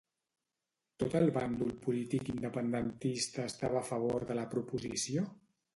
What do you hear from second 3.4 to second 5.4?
estava a favor de la proposició?